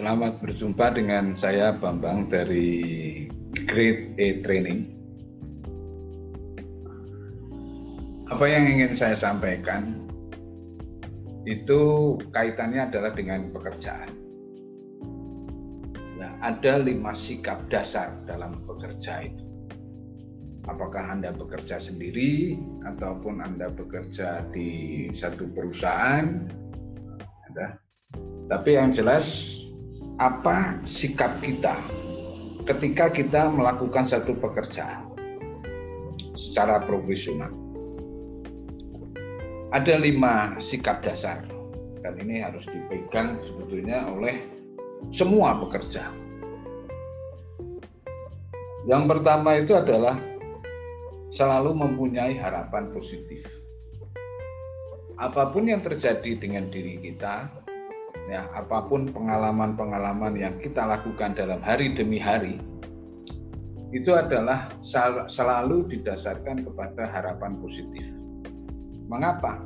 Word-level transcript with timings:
Selamat 0.00 0.40
berjumpa 0.40 0.96
dengan 0.96 1.36
saya 1.36 1.76
Bambang 1.76 2.32
dari 2.32 2.80
Grade 3.52 4.16
A 4.16 4.28
Training. 4.40 4.80
Apa 8.32 8.48
yang 8.48 8.64
ingin 8.64 8.96
saya 8.96 9.12
sampaikan 9.12 10.00
itu 11.44 12.16
kaitannya 12.32 12.88
adalah 12.88 13.12
dengan 13.12 13.52
pekerjaan. 13.52 14.08
Nah, 16.16 16.32
ada 16.48 16.80
lima 16.80 17.12
sikap 17.12 17.68
dasar 17.68 18.24
dalam 18.24 18.64
bekerja 18.64 19.28
itu. 19.28 19.44
Apakah 20.64 21.12
Anda 21.12 21.36
bekerja 21.36 21.76
sendiri 21.76 22.56
ataupun 22.88 23.44
Anda 23.44 23.68
bekerja 23.68 24.48
di 24.48 25.12
satu 25.12 25.44
perusahaan? 25.52 26.48
Ada. 27.52 27.76
Tapi 28.48 28.80
yang 28.80 28.96
jelas 28.96 29.59
apa 30.20 30.76
sikap 30.84 31.40
kita 31.40 31.80
ketika 32.68 33.08
kita 33.08 33.48
melakukan 33.48 34.04
satu 34.04 34.36
pekerjaan 34.36 35.08
secara 36.36 36.84
profesional. 36.84 37.48
Ada 39.72 39.96
lima 39.96 40.60
sikap 40.60 41.00
dasar 41.00 41.40
dan 42.04 42.20
ini 42.20 42.44
harus 42.44 42.68
dipegang 42.68 43.40
sebetulnya 43.40 44.12
oleh 44.12 44.44
semua 45.08 45.56
pekerja. 45.56 46.12
Yang 48.84 49.04
pertama 49.08 49.56
itu 49.56 49.72
adalah 49.72 50.20
selalu 51.32 51.72
mempunyai 51.72 52.36
harapan 52.36 52.92
positif. 52.92 53.48
Apa 55.16 55.48
pun 55.48 55.64
yang 55.64 55.80
terjadi 55.80 56.36
dengan 56.36 56.68
diri 56.68 57.00
kita, 57.00 57.48
ya 58.30 58.46
apa 58.54 58.86
pun 58.86 59.10
pengalaman-pengalaman 59.10 60.38
yang 60.38 60.54
kita 60.62 60.86
lakukan 60.86 61.34
dalam 61.34 61.58
hari 61.62 61.92
demi 61.98 62.22
hari 62.22 62.62
itu 63.90 64.14
adalah 64.14 64.70
sel 64.86 65.26
selalu 65.26 65.90
didasarkan 65.90 66.62
kepada 66.62 67.10
harapan 67.10 67.58
positif. 67.58 68.06
Mengapa? 69.10 69.58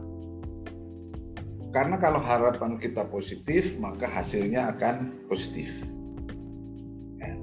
Karena 1.76 2.00
kalau 2.00 2.22
harapan 2.22 2.80
kita 2.80 3.04
positif, 3.12 3.76
maka 3.76 4.08
hasilnya 4.08 4.72
akan 4.72 5.28
positif. 5.28 5.68
Ya. 7.20 7.36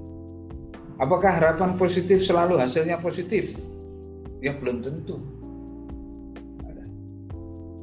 Apakah 0.98 1.38
harapan 1.38 1.78
positif 1.78 2.26
selalu 2.26 2.58
hasilnya 2.58 2.98
positif? 2.98 3.54
Ya 4.42 4.58
belum 4.58 4.82
tentu 4.82 5.22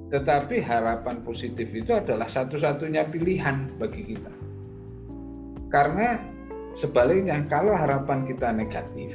tetapi 0.09 0.65
harapan 0.65 1.21
positif 1.21 1.69
itu 1.77 1.93
adalah 1.93 2.25
satu-satunya 2.29 3.13
pilihan 3.13 3.69
bagi 3.77 4.17
kita. 4.17 4.33
Karena 5.69 6.17
sebaliknya 6.73 7.45
kalau 7.53 7.77
harapan 7.77 8.25
kita 8.25 8.49
negatif, 8.57 9.13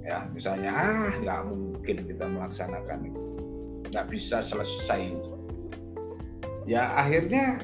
ya 0.00 0.24
misalnya 0.32 0.72
ah 0.72 1.12
nggak 1.20 1.40
mungkin 1.52 1.96
kita 2.08 2.24
melaksanakan 2.24 2.98
itu, 3.04 3.22
nggak 3.92 4.06
bisa 4.08 4.40
selesai 4.40 5.12
itu. 5.12 5.32
Ya 6.64 6.88
akhirnya 6.96 7.60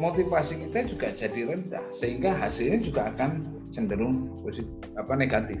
motivasi 0.00 0.56
kita 0.68 0.88
juga 0.88 1.12
jadi 1.12 1.52
rendah 1.52 1.84
sehingga 1.92 2.32
hasilnya 2.32 2.80
juga 2.80 3.12
akan 3.12 3.44
cenderung 3.76 4.40
positif 4.40 4.72
apa 4.96 5.12
negatif. 5.20 5.60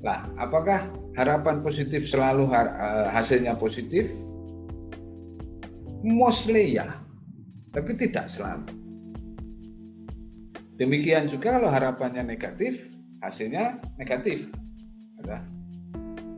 Lah, 0.00 0.24
apakah 0.40 0.88
harapan 1.16 1.60
positif 1.64 2.08
selalu 2.08 2.52
eh, 2.52 3.08
hasilnya 3.12 3.56
positif? 3.56 4.08
Mostly 6.04 6.76
ya, 6.76 6.98
tapi 7.72 7.96
tidak 7.96 8.28
selalu. 8.28 8.66
Demikian 10.80 11.28
juga 11.28 11.60
kalau 11.60 11.68
harapannya 11.68 12.24
negatif, 12.24 12.88
hasilnya 13.20 13.76
negatif. 14.00 14.48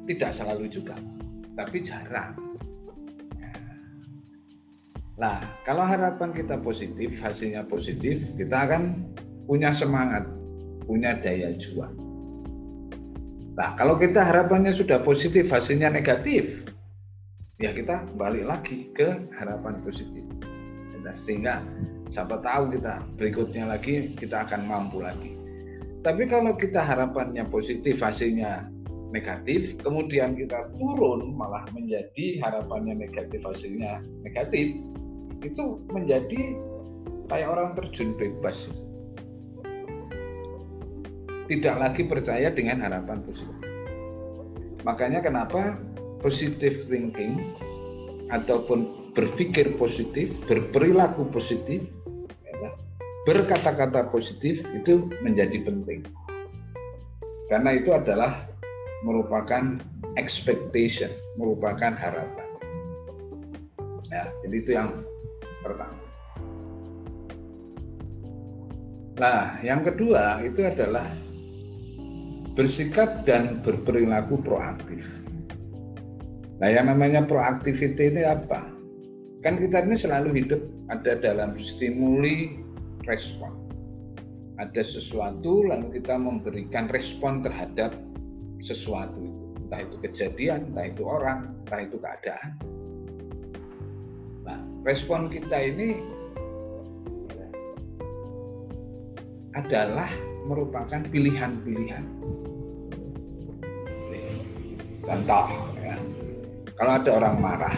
Tidak 0.02 0.30
selalu 0.34 0.66
juga, 0.66 0.98
tapi 1.54 1.86
jarang. 1.86 2.34
Nah, 5.14 5.38
kalau 5.62 5.86
harapan 5.86 6.34
kita 6.34 6.58
positif, 6.58 7.14
hasilnya 7.22 7.62
positif, 7.70 8.18
kita 8.34 8.66
akan 8.66 9.06
punya 9.46 9.70
semangat, 9.70 10.26
punya 10.82 11.14
daya 11.22 11.54
juang. 11.54 11.94
Nah, 13.54 13.78
kalau 13.78 14.00
kita 14.00 14.18
harapannya 14.26 14.74
sudah 14.74 14.98
positif, 15.06 15.46
hasilnya 15.46 15.94
negatif, 15.94 16.66
ya 17.62 17.70
kita 17.70 18.10
balik 18.18 18.42
lagi 18.42 18.90
ke 18.90 19.30
harapan 19.38 19.78
positif. 19.86 20.26
Nah, 21.02 21.14
sehingga 21.14 21.62
siapa 22.10 22.42
tahu 22.42 22.74
kita 22.74 23.06
berikutnya 23.14 23.70
lagi 23.70 24.10
kita 24.18 24.42
akan 24.46 24.66
mampu 24.66 24.98
lagi. 24.98 25.38
Tapi 26.02 26.26
kalau 26.26 26.58
kita 26.58 26.82
harapannya 26.82 27.46
positif 27.46 28.02
hasilnya 28.02 28.66
negatif 29.14 29.78
kemudian 29.78 30.34
kita 30.34 30.74
turun 30.74 31.38
malah 31.38 31.62
menjadi 31.70 32.42
harapannya 32.42 32.98
negatif 33.06 33.38
hasilnya 33.46 34.02
negatif 34.26 34.82
itu 35.46 35.64
menjadi 35.94 36.58
kayak 37.30 37.48
orang 37.50 37.78
terjun 37.78 38.18
bebas. 38.18 38.66
Tidak 41.46 41.74
lagi 41.78 42.02
percaya 42.06 42.50
dengan 42.50 42.82
harapan 42.82 43.22
positif. 43.22 43.58
Makanya 44.82 45.22
kenapa 45.22 45.78
positive 46.22 46.86
thinking 46.86 47.52
ataupun 48.32 49.12
berpikir 49.12 49.76
positif, 49.76 50.32
berperilaku 50.48 51.28
positif, 51.28 51.84
ya, 52.48 52.70
berkata-kata 53.28 54.08
positif 54.08 54.64
itu 54.72 55.10
menjadi 55.20 55.60
penting. 55.66 56.06
Karena 57.52 57.76
itu 57.76 57.92
adalah 57.92 58.48
merupakan 59.04 59.76
expectation, 60.16 61.12
merupakan 61.36 61.92
harapan. 61.92 62.48
Ya, 64.08 64.32
jadi 64.44 64.56
itu 64.56 64.70
yang 64.72 65.04
pertama. 65.60 66.00
Nah, 69.20 69.60
yang 69.60 69.84
kedua 69.84 70.40
itu 70.40 70.64
adalah 70.64 71.12
bersikap 72.56 73.24
dan 73.28 73.60
berperilaku 73.60 74.40
proaktif. 74.40 75.04
Nah, 76.60 76.68
yang 76.68 76.90
namanya 76.90 77.24
proactivity 77.24 78.12
ini 78.12 78.22
apa? 78.26 78.68
Kan 79.42 79.58
kita 79.58 79.82
ini 79.82 79.96
selalu 79.98 80.42
hidup 80.42 80.62
ada 80.92 81.18
dalam 81.18 81.56
stimuli 81.58 82.62
respon. 83.08 83.50
Ada 84.60 84.84
sesuatu 84.84 85.66
lalu 85.66 85.98
kita 85.98 86.14
memberikan 86.14 86.86
respon 86.92 87.42
terhadap 87.42 87.96
sesuatu 88.62 89.18
itu. 89.18 89.42
Entah 89.66 89.80
itu 89.88 89.96
kejadian, 90.04 90.70
entah 90.70 90.86
itu 90.92 91.02
orang, 91.08 91.56
entah 91.64 91.80
itu 91.82 91.96
keadaan. 91.98 92.50
Nah, 94.44 94.60
respon 94.84 95.32
kita 95.32 95.56
ini 95.56 95.98
adalah 99.52 100.08
merupakan 100.48 101.00
pilihan-pilihan. 101.08 102.04
Contoh, 105.02 105.71
kalau 106.82 106.98
ada 106.98 107.10
orang 107.14 107.36
marah, 107.38 107.76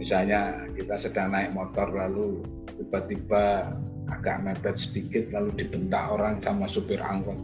misalnya 0.00 0.56
kita 0.72 0.96
sedang 0.96 1.36
naik 1.36 1.52
motor 1.52 1.92
lalu 1.92 2.40
tiba-tiba 2.80 3.76
agak 4.08 4.40
mepet 4.40 4.80
sedikit 4.80 5.28
lalu 5.28 5.52
dibentak 5.52 6.00
orang 6.08 6.40
sama 6.40 6.64
supir 6.64 6.96
angkot. 6.96 7.36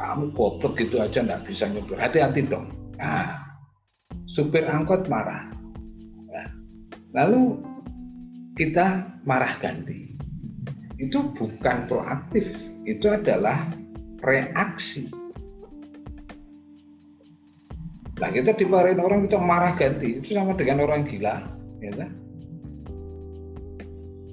Kamu 0.00 0.32
goblok 0.32 0.80
gitu 0.80 1.04
aja 1.04 1.20
nggak 1.20 1.44
bisa 1.44 1.68
nyupir. 1.76 2.00
Hati-hati 2.00 2.48
dong. 2.48 2.72
Nah, 2.96 3.36
supir 4.24 4.64
angkot 4.64 5.12
marah. 5.12 5.52
Nah, 6.32 6.48
lalu 7.12 7.60
kita 8.56 9.12
marah 9.28 9.60
ganti. 9.60 10.08
Itu 10.96 11.36
bukan 11.36 11.84
proaktif, 11.84 12.48
itu 12.88 13.12
adalah 13.12 13.68
reaksi 14.24 15.12
Nah 18.20 18.28
kita 18.28 18.52
dimarahin 18.52 19.00
orang 19.00 19.24
kita 19.24 19.38
marah 19.40 19.72
ganti 19.78 20.20
itu 20.20 20.36
sama 20.36 20.52
dengan 20.52 20.84
orang 20.84 21.08
gila, 21.08 21.48
ya 21.80 21.92
kan? 21.96 22.10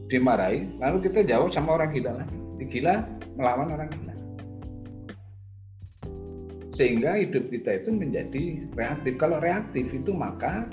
Dimarahi, 0.10 0.82
lalu 0.82 0.98
kita 1.06 1.22
jawab 1.24 1.54
sama 1.54 1.78
orang 1.80 1.94
gila 1.94 2.12
lagi. 2.20 2.38
Gila 2.70 3.08
melawan 3.40 3.72
orang 3.78 3.90
gila. 3.94 4.16
Sehingga 6.76 7.20
hidup 7.20 7.52
kita 7.52 7.84
itu 7.84 7.90
menjadi 7.92 8.44
reaktif. 8.76 9.14
Kalau 9.20 9.38
reaktif 9.40 9.92
itu 9.92 10.12
maka 10.12 10.68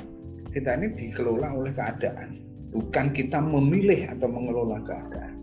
kita 0.54 0.78
ini 0.78 0.94
dikelola 0.94 1.52
oleh 1.52 1.72
keadaan, 1.74 2.42
bukan 2.72 3.12
kita 3.12 3.38
memilih 3.38 4.08
atau 4.14 4.28
mengelola 4.30 4.80
keadaan. 4.82 5.34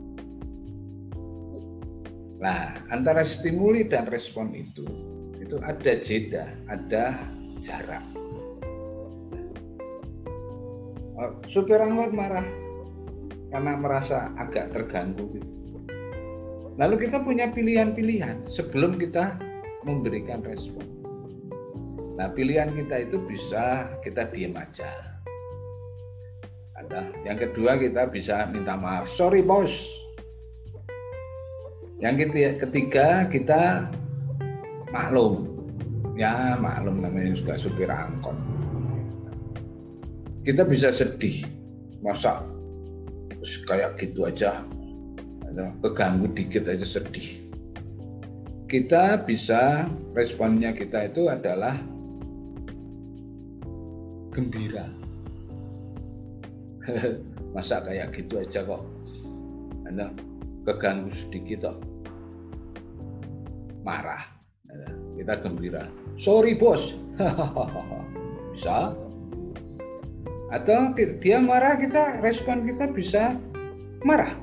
Nah, 2.44 2.76
antara 2.92 3.24
stimuli 3.24 3.88
dan 3.88 4.10
respon 4.12 4.52
itu 4.52 4.84
itu 5.40 5.56
ada 5.64 6.00
jeda, 6.02 6.50
ada 6.68 7.22
jarak. 7.64 8.04
Oh, 11.16 11.32
supir 11.48 11.80
angkot 11.80 12.12
marah. 12.12 12.44
karena 13.54 13.78
merasa 13.78 14.34
agak 14.42 14.74
terganggu. 14.74 15.30
Gitu. 15.30 15.78
Lalu 16.82 17.06
kita 17.06 17.22
punya 17.22 17.54
pilihan-pilihan 17.54 18.50
sebelum 18.50 18.98
kita 18.98 19.38
memberikan 19.86 20.42
respon. 20.42 20.82
Nah, 22.18 22.34
pilihan 22.34 22.74
kita 22.74 23.06
itu 23.06 23.22
bisa 23.30 23.94
kita 24.02 24.26
diam 24.34 24.58
aja. 24.58 24.90
Ada. 26.82 27.14
Yang 27.30 27.38
kedua 27.50 27.78
kita 27.78 28.10
bisa 28.10 28.50
minta 28.50 28.74
maaf. 28.74 29.06
Sorry 29.06 29.46
bos. 29.46 29.70
Yang 32.02 32.34
ketiga 32.58 33.30
kita 33.30 33.86
maklum. 34.90 35.53
Ya 36.14 36.58
maklum 36.62 37.02
namanya 37.02 37.34
juga 37.34 37.58
supir 37.58 37.90
angkot. 37.90 38.38
Kita 40.46 40.68
bisa 40.68 40.94
sedih. 40.94 41.46
Masa 42.04 42.44
kayak 43.68 44.00
gitu 44.00 44.28
aja 44.28 44.64
keganggu 45.84 46.32
dikit 46.34 46.66
aja 46.66 46.82
sedih 46.82 47.44
kita 48.74 49.22
bisa 49.22 49.86
responnya 50.18 50.74
kita 50.74 51.06
itu 51.14 51.30
adalah 51.30 51.78
gembira. 54.34 54.90
Masa 57.54 57.86
kayak 57.86 58.18
gitu 58.18 58.42
aja 58.42 58.66
kok. 58.66 58.82
Keganggu 60.66 61.14
sedikit 61.14 61.70
kok. 61.70 61.78
Marah. 63.86 64.26
Kita 65.20 65.40
gembira. 65.42 65.88
Sorry 66.18 66.58
bos. 66.58 66.94
bisa. 68.54 68.94
Atau 70.54 70.94
dia 70.98 71.42
marah 71.42 71.78
kita 71.78 72.22
respon 72.22 72.70
kita 72.70 72.90
bisa 72.94 73.34
marah. 74.06 74.34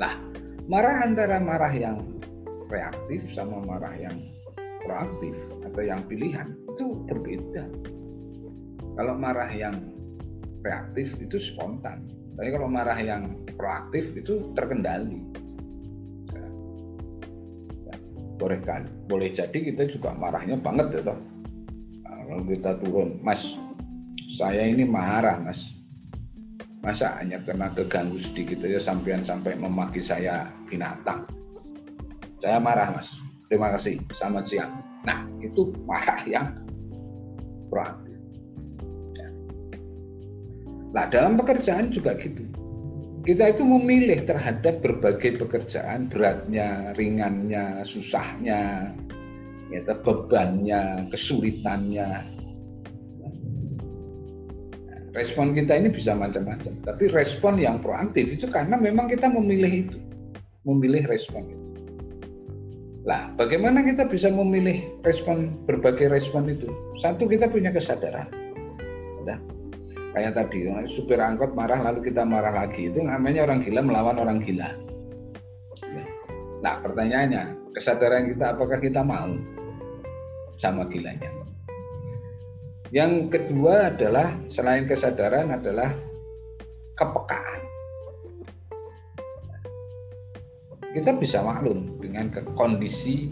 Lah, 0.00 0.18
marah 0.66 1.06
antara 1.06 1.38
marah 1.38 1.70
yang 1.70 2.02
reaktif 2.70 3.22
sama 3.34 3.62
marah 3.62 3.94
yang 3.94 4.16
proaktif 4.82 5.34
atau 5.70 5.82
yang 5.82 6.02
pilihan 6.10 6.56
itu 6.74 6.98
berbeda. 7.06 7.64
Kalau 8.98 9.14
marah 9.14 9.50
yang 9.54 9.76
reaktif 10.66 11.14
itu 11.22 11.38
spontan, 11.38 12.10
tapi 12.34 12.48
kalau 12.50 12.66
marah 12.66 12.98
yang 12.98 13.38
proaktif 13.54 14.10
itu 14.16 14.50
terkendali. 14.56 15.22
Ya. 18.40 18.88
Ya. 18.88 19.06
Boleh 19.06 19.28
jadi 19.30 19.58
kita 19.60 19.82
juga 19.92 20.16
marahnya 20.16 20.56
banget 20.56 20.96
ya 20.96 21.12
toh. 21.12 21.18
Nah, 22.06 22.20
kalau 22.24 22.42
kita 22.48 22.70
turun, 22.80 23.08
Mas, 23.20 23.52
saya 24.32 24.64
ini 24.64 24.88
marah, 24.88 25.36
Mas. 25.44 25.76
Masa 26.80 27.12
hanya 27.20 27.44
kena 27.44 27.68
keganggu 27.76 28.16
sedikit 28.16 28.64
aja 28.64 28.80
sampean 28.80 29.20
sampai 29.20 29.52
memaki 29.52 30.00
saya 30.00 30.48
binatang. 30.64 31.28
Saya 32.40 32.56
marah, 32.56 32.96
Mas. 32.96 33.12
Terima 33.52 33.68
kasih. 33.76 34.00
Selamat 34.16 34.48
siang. 34.48 34.72
Nah, 35.04 35.28
itu 35.44 35.76
marah 35.84 36.24
yang 36.24 36.56
proaktif. 37.68 38.16
Nah, 40.90 41.06
dalam 41.06 41.38
pekerjaan 41.38 41.94
juga 41.94 42.18
gitu. 42.18 42.49
Kita 43.20 43.52
itu 43.52 43.60
memilih 43.68 44.24
terhadap 44.24 44.80
berbagai 44.80 45.44
pekerjaan, 45.44 46.08
beratnya, 46.08 46.96
ringannya, 46.96 47.84
susahnya, 47.84 48.92
ya, 49.68 49.80
bebannya, 49.84 51.04
kesulitannya. 51.12 52.08
Respon 55.10 55.52
kita 55.52 55.74
ini 55.74 55.90
bisa 55.92 56.14
macam-macam, 56.16 56.80
tapi 56.86 57.10
respon 57.10 57.58
yang 57.58 57.82
proaktif 57.82 58.30
itu 58.30 58.46
karena 58.46 58.78
memang 58.78 59.10
kita 59.10 59.26
memilih 59.26 59.90
itu, 59.90 59.98
memilih 60.64 61.04
respon 61.10 61.50
itu. 61.50 61.60
Lah, 63.04 63.32
bagaimana 63.36 63.82
kita 63.82 64.06
bisa 64.06 64.30
memilih 64.30 64.80
respon 65.02 65.56
berbagai 65.66 66.08
respon 66.08 66.48
itu? 66.52 66.68
Satu 67.02 67.26
kita 67.26 67.50
punya 67.50 67.74
kesadaran. 67.74 68.28
Kayak 70.10 70.42
tadi 70.42 70.66
supir 70.90 71.22
angkot 71.22 71.54
marah 71.54 71.86
lalu 71.86 72.10
kita 72.10 72.26
marah 72.26 72.50
lagi. 72.50 72.90
Itu 72.90 73.06
namanya 73.06 73.46
orang 73.46 73.62
gila 73.62 73.80
melawan 73.86 74.18
orang 74.18 74.42
gila. 74.42 74.74
Nah 76.60 76.74
pertanyaannya 76.82 77.70
kesadaran 77.78 78.26
kita 78.34 78.58
apakah 78.58 78.78
kita 78.82 79.06
mau 79.06 79.38
sama 80.58 80.90
gilanya? 80.90 81.30
Yang 82.90 83.38
kedua 83.38 83.94
adalah 83.94 84.34
selain 84.50 84.90
kesadaran 84.90 85.54
adalah 85.54 85.94
kepekaan. 86.98 87.60
Kita 90.90 91.14
bisa 91.14 91.38
maklum 91.38 92.02
dengan 92.02 92.34
kondisi 92.58 93.30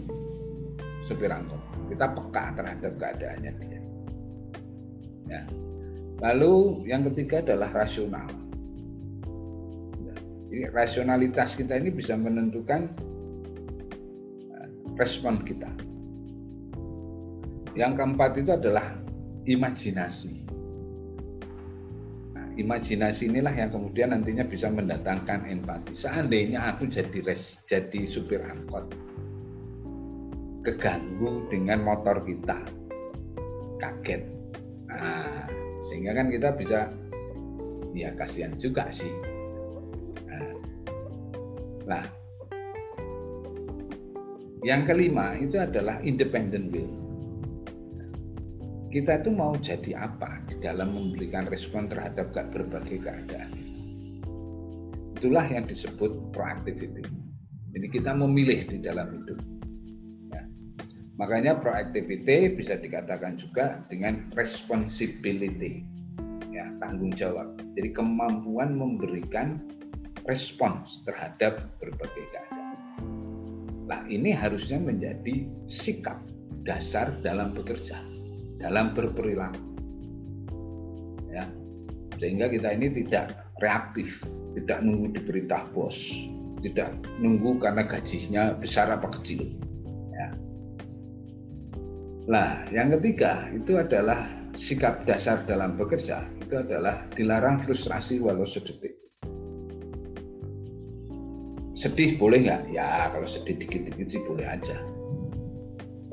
supir 1.03 1.27
angkot. 1.27 1.59
Kita 1.91 2.07
peka 2.15 2.55
terhadap 2.55 2.93
keadaannya 2.95 3.51
dia. 3.59 3.79
Ya 5.27 5.43
Lalu 6.19 6.83
yang 6.91 7.07
ketiga 7.11 7.39
adalah 7.39 7.71
rasional. 7.71 8.27
Jadi 10.49 10.65
rasionalitas 10.75 11.55
kita 11.55 11.79
ini 11.79 11.93
bisa 11.93 12.19
menentukan 12.19 12.91
eh, 14.51 14.67
respon 14.99 15.39
kita. 15.47 15.71
Yang 17.77 17.91
keempat 18.01 18.31
itu 18.35 18.51
adalah 18.51 18.99
imajinasi. 19.47 20.33
Nah, 22.35 22.47
imajinasi 22.59 23.31
inilah 23.31 23.55
yang 23.55 23.71
kemudian 23.71 24.11
nantinya 24.11 24.43
bisa 24.43 24.67
mendatangkan 24.67 25.47
empati. 25.47 25.95
Seandainya 25.95 26.75
aku 26.75 26.91
jadi 26.91 27.23
res, 27.23 27.61
jadi 27.69 28.09
supir 28.09 28.43
angkot, 28.43 28.91
keganggu 30.67 31.47
dengan 31.47 31.85
motor 31.85 32.19
kita, 32.25 32.59
kaget. 33.79 34.38
Nah, 35.89 35.97
sehingga 35.97 36.13
kan 36.13 36.29
kita 36.29 36.53
bisa 36.53 36.79
ya 37.97 38.13
kasihan 38.13 38.53
juga 38.61 38.93
sih. 38.93 39.09
Nah. 41.89 42.05
Yang 44.61 44.81
kelima 44.85 45.33
itu 45.41 45.57
adalah 45.57 45.97
independent 46.05 46.69
will. 46.69 46.93
Kita 48.93 49.17
itu 49.17 49.33
mau 49.33 49.57
jadi 49.57 49.97
apa 49.97 50.45
di 50.45 50.61
dalam 50.61 50.93
memberikan 50.93 51.49
respon 51.49 51.89
terhadap 51.89 52.37
berbagai 52.53 53.01
keadaan 53.01 53.49
itulah 55.19 55.43
yang 55.51 55.67
disebut 55.67 56.31
proactivity. 56.31 57.03
Jadi 57.75 57.87
kita 57.91 58.15
memilih 58.15 58.71
di 58.71 58.77
dalam 58.79 59.19
hidup 59.19 59.58
Makanya 61.19 61.59
proactivity 61.59 62.55
bisa 62.55 62.79
dikatakan 62.79 63.35
juga 63.35 63.83
dengan 63.91 64.31
responsibility, 64.39 65.83
ya 66.47 66.71
tanggung 66.79 67.11
jawab. 67.11 67.59
Jadi 67.75 67.91
kemampuan 67.91 68.79
memberikan 68.79 69.59
respons 70.31 71.03
terhadap 71.03 71.67
berbagai 71.83 72.23
keadaan. 72.31 72.79
Nah 73.91 74.07
ini 74.07 74.31
harusnya 74.31 74.79
menjadi 74.79 75.43
sikap 75.67 76.23
dasar 76.63 77.11
dalam 77.19 77.51
bekerja, 77.51 77.99
dalam 78.63 78.95
berperilaku. 78.95 79.59
Ya, 81.35 81.51
sehingga 82.15 82.47
kita 82.47 82.79
ini 82.79 82.95
tidak 82.95 83.35
reaktif, 83.59 84.23
tidak 84.55 84.87
nunggu 84.87 85.19
diperintah 85.19 85.67
bos, 85.75 85.99
tidak 86.63 86.95
nunggu 87.19 87.59
karena 87.59 87.83
gajinya 87.83 88.55
besar 88.55 88.87
apa 88.87 89.19
kecil. 89.19 89.51
Nah, 92.29 92.61
yang 92.69 92.93
ketiga 92.93 93.49
itu 93.49 93.81
adalah 93.81 94.29
sikap 94.53 95.01
dasar 95.09 95.41
dalam 95.49 95.73
bekerja 95.73 96.29
itu 96.37 96.61
adalah 96.61 97.09
dilarang 97.17 97.57
frustrasi 97.65 98.21
walau 98.21 98.45
sedetik. 98.45 98.93
Sedih 101.73 102.21
boleh 102.21 102.45
nggak? 102.45 102.69
Ya 102.69 103.09
kalau 103.09 103.25
sedih 103.25 103.57
dikit-dikit 103.57 104.13
sih 104.13 104.21
boleh 104.29 104.45
aja. 104.45 104.77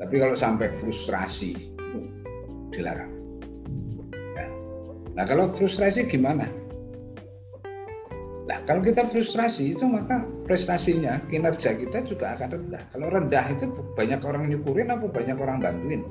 Tapi 0.01 0.15
kalau 0.17 0.33
sampai 0.33 0.73
frustrasi 0.81 1.53
dilarang. 2.73 3.13
Ya. 4.33 4.45
Nah 5.13 5.25
kalau 5.29 5.53
frustrasi 5.53 6.09
gimana? 6.09 6.49
Nah 8.47 8.63
kalau 8.63 8.79
kita 8.79 9.03
frustrasi 9.11 9.75
itu 9.75 9.83
maka 9.83 10.23
prestasinya, 10.47 11.19
kinerja 11.27 11.75
kita 11.75 12.07
juga 12.07 12.39
akan 12.39 12.55
rendah. 12.55 12.83
Kalau 12.95 13.07
rendah 13.11 13.45
itu 13.51 13.67
banyak 13.99 14.23
orang 14.23 14.47
nyukurin 14.47 14.87
apa 14.87 15.03
banyak 15.03 15.35
orang 15.35 15.59
bantuin? 15.59 16.01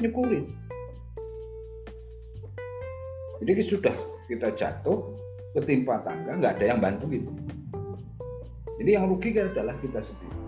Nyukurin. 0.00 0.48
Jadi 3.44 3.60
sudah 3.60 3.92
kita 4.24 4.56
jatuh, 4.56 5.12
ketimpa 5.52 6.00
tangga, 6.00 6.40
nggak 6.40 6.52
ada 6.56 6.64
yang 6.64 6.80
bantuin. 6.80 7.28
Jadi 8.80 8.90
yang 8.96 9.12
rugi 9.12 9.36
adalah 9.36 9.76
kita 9.84 10.00
sendiri. 10.00 10.40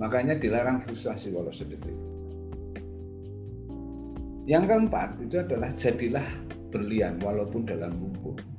Makanya 0.00 0.40
dilarang 0.40 0.80
frustrasi 0.80 1.28
walau 1.34 1.52
sedetik. 1.52 1.92
Yang 4.48 4.64
keempat 4.64 5.20
itu 5.20 5.44
adalah 5.44 5.70
jadilah 5.76 6.24
berlian 6.72 7.20
walaupun 7.20 7.68
dalam 7.68 7.92
lumpur. 8.00 8.57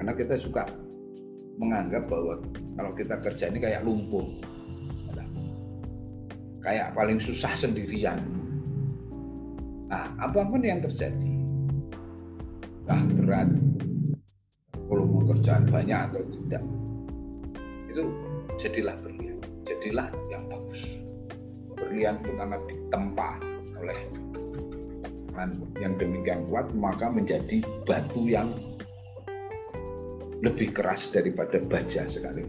Karena 0.00 0.16
kita 0.16 0.34
suka 0.40 0.64
menganggap 1.60 2.08
bahwa 2.08 2.40
kalau 2.80 2.92
kita 2.96 3.20
kerja 3.20 3.52
ini 3.52 3.60
kayak 3.60 3.84
lumpur 3.84 4.24
kayak 6.64 6.92
paling 6.96 7.20
susah 7.20 7.52
sendirian. 7.56 8.16
Nah 9.92 10.08
apa 10.16 10.40
pun 10.48 10.64
yang 10.64 10.80
terjadi 10.80 11.32
entah 12.88 13.02
berat 13.12 13.48
volume 14.88 15.28
kerjaan 15.36 15.68
banyak 15.68 15.98
atau 16.08 16.24
tidak 16.24 16.64
itu 17.92 18.02
jadilah 18.56 18.96
berlian. 19.04 19.36
Jadilah 19.68 20.08
yang 20.32 20.48
bagus. 20.48 20.80
Berlian 21.76 22.24
karena 22.24 22.56
ditempa 22.64 23.30
oleh 23.80 24.00
yang 25.80 25.96
demikian 25.96 26.44
kuat 26.52 26.68
maka 26.76 27.08
menjadi 27.08 27.64
batu 27.88 28.28
yang 28.28 28.52
lebih 30.40 30.72
keras 30.72 31.12
daripada 31.12 31.60
baja 31.60 32.08
sekali. 32.08 32.44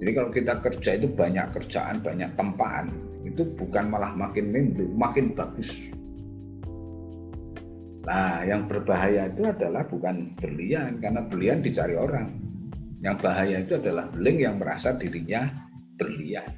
Jadi 0.00 0.10
kalau 0.12 0.30
kita 0.34 0.60
kerja 0.60 0.90
itu 1.00 1.08
banyak 1.08 1.46
kerjaan, 1.54 2.04
banyak 2.04 2.30
tempaan, 2.36 2.92
itu 3.24 3.46
bukan 3.56 3.88
malah 3.88 4.12
makin 4.12 4.52
mimpi, 4.52 4.84
makin 4.92 5.32
bagus. 5.32 5.70
Nah, 8.04 8.44
yang 8.44 8.68
berbahaya 8.68 9.32
itu 9.32 9.48
adalah 9.48 9.88
bukan 9.88 10.36
berlian, 10.36 11.00
karena 11.00 11.24
berlian 11.24 11.64
dicari 11.64 11.96
orang. 11.96 12.28
Yang 13.00 13.16
bahaya 13.24 13.56
itu 13.64 13.80
adalah 13.80 14.12
beling 14.12 14.38
yang 14.44 14.60
merasa 14.60 14.92
dirinya 14.92 15.48
berlian. 15.96 16.52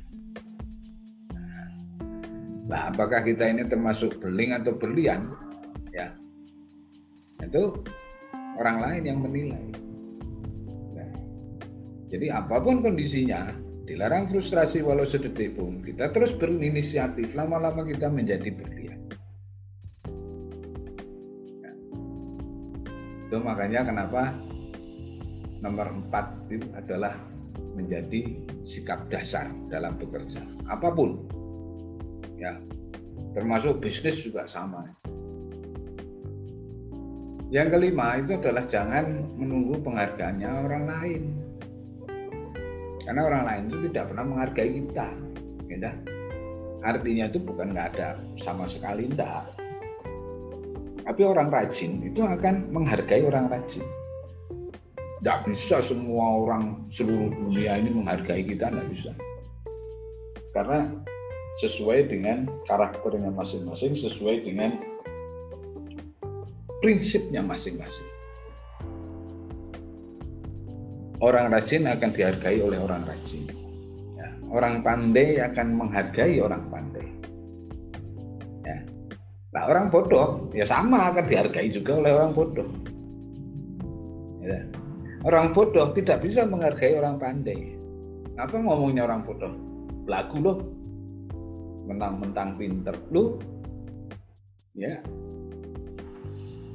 Nah, 2.66 2.90
apakah 2.90 3.22
kita 3.22 3.46
ini 3.46 3.62
termasuk 3.70 4.18
beling 4.18 4.58
atau 4.58 4.74
berlian? 4.74 5.30
Ya, 5.94 6.10
itu 7.46 7.78
orang 8.56 8.78
lain 8.82 9.02
yang 9.04 9.18
menilai. 9.20 9.66
Nah, 10.96 11.10
jadi 12.08 12.40
apa 12.40 12.60
pun 12.60 12.80
kondisinya, 12.80 13.52
dilarang 13.86 14.26
frustrasi 14.26 14.82
walau 14.82 15.06
sedetik 15.06 15.54
pun. 15.54 15.84
Kita 15.84 16.10
terus 16.10 16.34
berinisiatif, 16.34 17.32
lama-lama 17.36 17.86
kita 17.86 18.10
menjadi 18.10 18.50
berlian. 18.50 19.00
Nah, 21.62 21.75
itu 23.30 23.36
makanya 23.38 23.86
kenapa 23.86 24.34
nomor 25.62 25.92
empat 25.92 26.26
itu 26.50 26.66
adalah 26.76 27.16
menjadi 27.76 28.36
sikap 28.64 29.08
dasar 29.12 29.48
dalam 29.68 29.96
bekerja. 30.00 30.40
Apa 30.68 30.92
pun, 30.92 31.25
ya, 32.40 32.56
termasuk 33.36 33.80
bisnis 33.84 34.20
juga 34.20 34.48
sama. 34.48 34.88
Yang 37.46 37.78
kelima 37.78 38.18
itu 38.18 38.34
adalah 38.34 38.66
jangan 38.66 39.22
menunggu 39.38 39.78
penghargaannya 39.86 40.50
orang 40.66 40.84
lain. 40.90 41.22
Karena 43.06 43.22
orang 43.22 43.44
lain 43.46 43.62
itu 43.70 43.76
tidak 43.86 44.10
pernah 44.10 44.24
menghargai 44.26 44.70
kita. 44.82 45.08
Ya, 45.70 45.94
Artinya 46.82 47.30
itu 47.30 47.38
bukan 47.38 47.70
nggak 47.70 47.88
ada 47.94 48.18
sama 48.34 48.66
sekali 48.66 49.06
enggak. 49.06 49.46
Tapi 51.06 51.22
orang 51.22 51.54
rajin 51.54 52.02
itu 52.02 52.18
akan 52.18 52.74
menghargai 52.74 53.22
orang 53.22 53.46
rajin. 53.46 53.86
Tidak 55.22 55.38
bisa 55.46 55.78
semua 55.78 56.42
orang 56.42 56.82
seluruh 56.90 57.30
dunia 57.30 57.78
ini 57.78 57.94
menghargai 57.94 58.42
kita, 58.42 58.74
tidak 58.74 58.86
bisa. 58.90 59.12
Karena 60.50 60.98
sesuai 61.62 62.10
dengan 62.10 62.50
karakternya 62.66 63.30
masing-masing, 63.30 63.94
sesuai 63.94 64.42
dengan 64.42 64.95
prinsipnya 66.80 67.40
masing-masing. 67.40 68.09
Orang 71.25 71.49
rajin 71.49 71.88
akan 71.88 72.11
dihargai 72.12 72.61
oleh 72.61 72.76
orang 72.76 73.09
rajin. 73.09 73.49
Ya, 74.21 74.28
orang 74.52 74.85
pandai 74.85 75.40
akan 75.40 75.66
menghargai 75.73 76.37
orang 76.45 76.68
pandai. 76.68 77.09
Ya. 78.68 78.78
Nah, 79.56 79.62
orang 79.64 79.88
bodoh 79.88 80.52
ya 80.52 80.68
sama 80.68 81.16
akan 81.16 81.25
dihargai 81.25 81.73
juga 81.73 82.04
oleh 82.04 82.12
orang 82.12 82.37
bodoh. 82.37 82.68
Ya. 84.45 84.61
Orang 85.25 85.56
bodoh 85.56 85.97
tidak 85.97 86.21
bisa 86.21 86.45
menghargai 86.45 87.00
orang 87.00 87.16
pandai. 87.16 87.75
Apa 88.37 88.61
ngomongnya 88.61 89.09
orang 89.09 89.25
bodoh? 89.25 89.56
Lagu 90.04 90.37
loh, 90.38 90.61
mentang-mentang 91.88 92.61
pinter 92.61 92.95
lu, 93.11 93.40
ya 94.76 95.00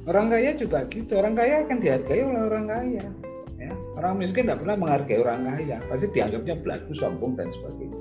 Orang 0.02 0.34
kaya 0.34 0.50
juga 0.58 0.82
gitu. 0.90 1.14
Orang 1.14 1.38
kaya 1.38 1.62
akan 1.62 1.78
dihargai 1.78 2.26
oleh 2.26 2.42
orang 2.50 2.66
kaya. 2.66 3.06
Ya. 3.54 3.72
Orang 3.94 4.18
miskin 4.18 4.50
tidak 4.50 4.66
pernah 4.66 4.76
menghargai 4.82 5.22
orang 5.22 5.46
kaya. 5.46 5.78
Pasti 5.86 6.10
dianggapnya 6.10 6.58
belagu, 6.58 6.90
sombong 6.90 7.38
dan 7.38 7.46
sebagainya. 7.54 8.00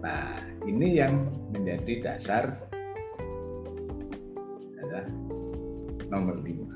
Nah, 0.00 0.38
ini 0.70 0.88
yang 0.94 1.26
menjadi 1.50 2.06
dasar 2.06 2.54
adalah 4.78 5.06
nomor 6.06 6.38
lima. 6.38 6.70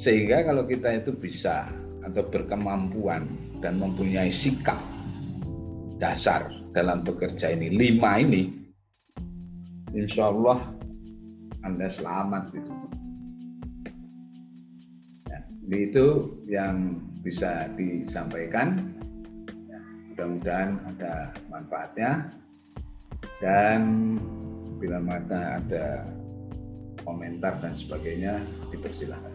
Sehingga 0.00 0.46
kalau 0.48 0.64
kita 0.64 1.04
itu 1.04 1.12
bisa 1.12 1.68
atau 2.00 2.24
berkemampuan 2.24 3.28
dan 3.60 3.76
mempunyai 3.76 4.32
sikap 4.32 4.80
dasar 6.00 6.48
dalam 6.72 7.04
bekerja 7.04 7.52
ini 7.52 7.74
lima 7.74 8.22
ini, 8.22 8.54
insya 9.92 10.30
Allah 10.30 10.77
anda 11.68 11.92
selamat 11.92 12.48
gitu. 12.56 12.72
Ya, 15.28 15.38
itu 15.68 16.06
yang 16.48 16.96
bisa 17.20 17.68
disampaikan. 17.76 18.96
Ya, 19.68 19.80
mudah-mudahan 20.12 20.70
ada 20.96 21.36
manfaatnya 21.52 22.32
dan 23.44 23.80
bila 24.80 24.98
mana 25.02 25.60
ada 25.60 26.08
komentar 27.04 27.60
dan 27.60 27.76
sebagainya 27.76 28.40
dipersilahkan. 28.72 29.27